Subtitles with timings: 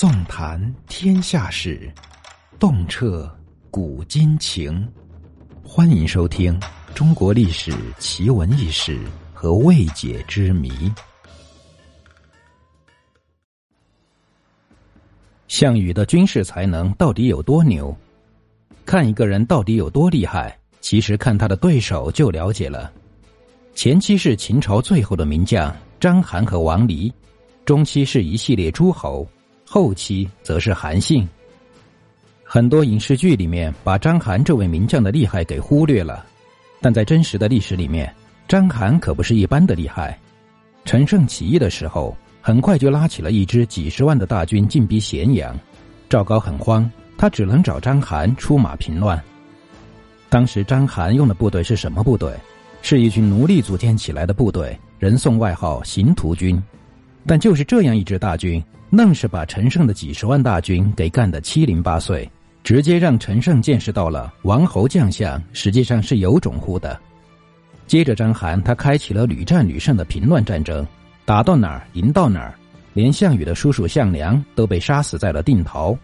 [0.00, 1.92] 纵谈天下事，
[2.58, 3.30] 洞彻
[3.70, 4.90] 古今情。
[5.62, 6.58] 欢迎收听
[6.94, 8.98] 《中国历史奇闻异事
[9.34, 10.70] 和未解之谜》。
[15.48, 17.94] 项羽的军事才能到底有多牛？
[18.86, 22.90] 看一个人到底有多厉害，其实看他的对手就了解了。
[23.74, 27.12] 前期是秦朝最后的名将章邯和王离，
[27.66, 29.28] 中期是一系列诸侯。
[29.72, 31.24] 后期则是韩信。
[32.42, 36.26] 很多影视剧里面把章邯这位名将的厉害给忽略了，
[36.80, 38.12] 但在真实的历史里面，
[38.48, 40.18] 章邯可不是一般的厉害。
[40.84, 45.56] 陈胜起义的时候，很快就拉起了一支几十万的大军进逼咸阳。
[46.08, 49.22] 赵高很慌，他只能找章邯出马平乱。
[50.28, 52.34] 当时章邯用的部队是什么部队？
[52.82, 56.60] 是一群奴隶组建起来的部队，人送外号“刑徒军”。
[57.26, 58.62] 但就是这样一支大军。
[58.90, 62.28] 愣是把陈胜的几十万大军给干得七零八碎，
[62.64, 66.98] 直接让陈胜见识到了王侯将相实际上是有种乎的。
[67.86, 70.84] 接着，章邯他开启了屡战屡胜的平乱战争，
[71.24, 72.52] 打到哪儿赢到哪儿，
[72.92, 75.96] 连项羽的叔叔项梁都被杀死在了定陶。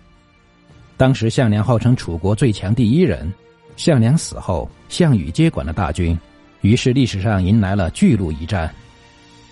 [0.97, 3.29] 当时项梁号称楚国最强第一人，
[3.75, 6.17] 项梁死后，项羽接管了大军，
[6.61, 8.73] 于是历史上迎来了巨鹿一战。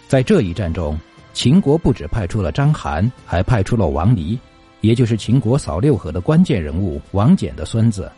[0.07, 0.97] 在这一战中。
[1.35, 4.39] 秦国不止派出了章邯，还派出了王离，
[4.83, 8.11] 也就是秦国扫六合的关键人物王翦的孙子。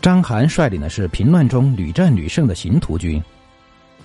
[0.00, 3.22] 章邯率领的是平乱中屡战屡胜的刑徒军，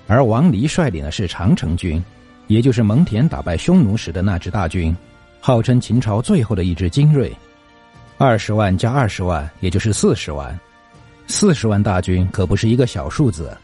[0.08, 2.03] 而王离率领的是长城军，
[2.48, 4.96] 也就是蒙恬打败匈奴时的那支大军，
[5.40, 7.34] 号称秦朝最后的一支精锐。
[8.18, 10.59] 二十万加二十万，也就是四十万。
[11.28, 13.56] 四十万大军可不是一个小数字，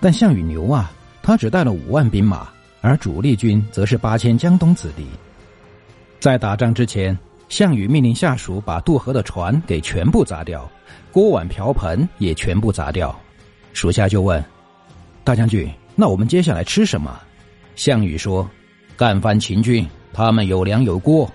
[0.00, 2.48] 但项羽牛啊，他只带了五万兵马。
[2.86, 5.04] 而主力军则是八千江东子弟。
[6.20, 10.70] 在打仗之前，项羽命令下属把渡河的船给全部砸掉，
[11.10, 13.14] 锅碗瓢盆也全部砸掉。
[13.72, 14.42] 属下就问
[15.24, 17.20] ：“大将军，那我们接下来吃什么？”
[17.74, 18.48] 项羽说
[18.96, 21.28] ：“干翻秦军，他们有粮有锅。”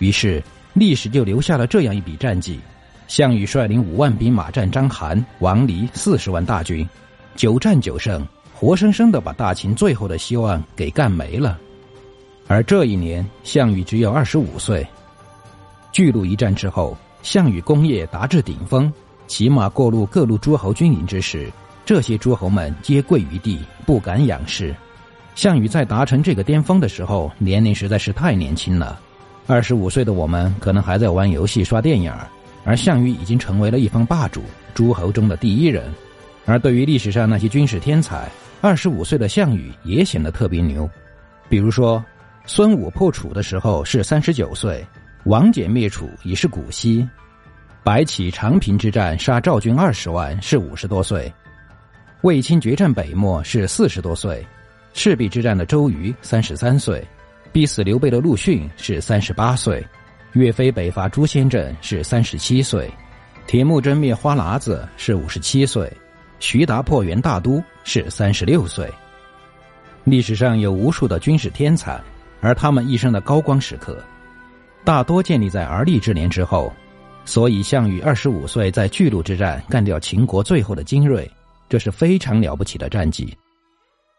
[0.00, 0.42] 于是
[0.74, 2.58] 历史就留下了这样一笔战绩：
[3.06, 6.86] 项羽率领五万兵马战章邯、王离四十万大军，
[7.36, 8.26] 九战九胜。
[8.62, 11.58] 活生生的把大秦最后的希望给干没了，
[12.46, 14.86] 而这一年项羽只有二十五岁。
[15.90, 18.90] 巨鹿一战之后，项羽功业达至顶峰，
[19.26, 21.50] 骑马过路各路诸侯军营之时，
[21.84, 24.72] 这些诸侯们皆跪于地，不敢仰视。
[25.34, 28.96] 项羽在达成这个巅峰的时候，年龄实在是太年轻了。
[29.48, 32.14] 二十五岁的我们可能还在玩游戏、刷电影，
[32.62, 34.40] 而项羽已经成为了一方霸主，
[34.72, 35.92] 诸侯中的第一人。
[36.44, 38.30] 而对于历史上那些军事天才，
[38.62, 40.88] 二十五岁的项羽也显得特别牛，
[41.48, 42.02] 比如说，
[42.46, 44.86] 孙武破楚的时候是三十九岁，
[45.24, 47.04] 王翦灭楚已是古稀，
[47.82, 51.30] 白起长平之战杀赵军二十万是五十多岁，
[52.20, 54.46] 卫青决战北漠是四十多岁，
[54.94, 57.04] 赤壁之战的周瑜三十三岁，
[57.50, 59.84] 逼死刘备的陆逊是三十八岁，
[60.34, 62.88] 岳飞北伐朱仙镇是三十七岁，
[63.44, 65.92] 铁木真灭花剌子是五十七岁。
[66.42, 68.90] 徐达破元大都是三十六岁。
[70.02, 72.02] 历史上有无数的军事天才，
[72.40, 74.04] 而他们一生的高光时刻，
[74.82, 76.70] 大多建立在而立之年之后。
[77.24, 81.30] 所以，项羽二十五岁在巨鹿之战干掉秦国最后的精锐，
[81.68, 83.32] 这是非常了不起的战绩。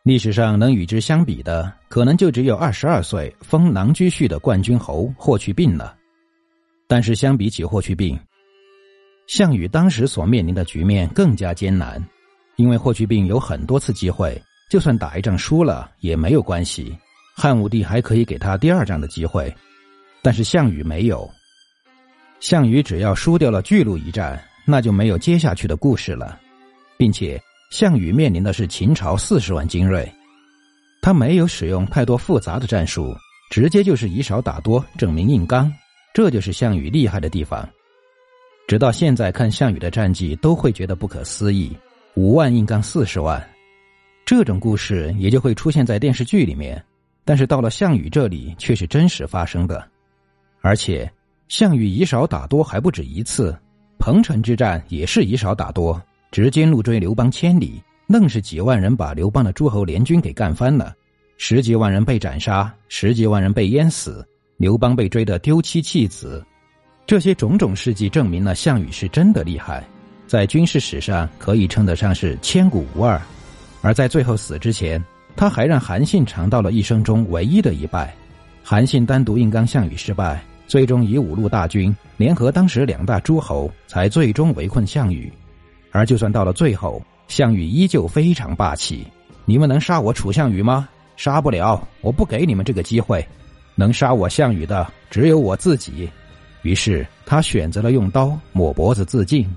[0.03, 5.93] 历史上能与之相比的，可能就只有二十二岁封狼居胥的冠军侯霍去病了。
[6.87, 8.17] 但是，相比起霍去病，
[9.27, 12.01] 项羽当时所面临的局面更加艰难。
[12.55, 16.95] 因为霍去病有很多次机会，就算打一仗输了也没有关系，
[17.35, 19.53] 汉武帝还可以给他第二仗的机会，
[20.21, 21.29] 但是项羽没有。
[22.39, 26.39] 项羽只要输掉了巨鹿一战，那就没有接下去的故事了，
[26.97, 27.41] 并且
[27.71, 30.11] 项羽面临的是秦朝四十万精锐，
[31.01, 33.15] 他没有使用太多复杂的战术，
[33.49, 35.71] 直接就是以少打多，证明硬刚，
[36.13, 37.67] 这就是项羽厉害的地方。
[38.67, 41.75] 直到现在看项羽的战绩，都会觉得不可思议。
[42.15, 43.43] 五万硬杠四十万，
[44.23, 46.81] 这种故事也就会出现在电视剧里面，
[47.25, 49.83] 但是到了项羽这里却是真实发生的，
[50.61, 51.11] 而且
[51.47, 53.57] 项羽以少打多还不止一次，
[53.97, 55.99] 彭城之战也是以少打多，
[56.29, 60.93] 直接怒追刘邦千里，愣是几万人把刘邦的诸侯联军给干翻了，
[61.37, 64.23] 十几万人被斩杀，十几万人被淹死，
[64.57, 66.45] 刘邦被追得丢妻弃子，
[67.07, 69.83] 这些种种事迹证明了项羽是真的厉害。
[70.33, 73.21] 在军事史上可以称得上是千古无二，
[73.83, 74.99] 而在最后死之前，
[75.35, 78.11] 他还让韩信尝到了一生中唯一的一败。
[78.63, 85.31] 韩信单独硬刚项羽失败，最终以五路大军联合当时两大诸侯，才最终围困项羽。
[85.91, 89.05] 而就算到了最后，项羽依旧非常霸气。
[89.45, 90.89] 你们能杀我楚项羽吗？
[91.15, 93.23] 杀不了，我不给你们这个机会。
[93.75, 96.09] 能杀我项羽的只有我自己。
[96.63, 99.47] 于是他选择了用刀抹脖子自尽。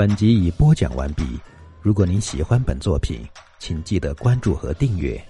[0.00, 1.38] 本集已播讲完毕。
[1.82, 3.20] 如果您喜欢本作品，
[3.58, 5.22] 请记得关注和订阅。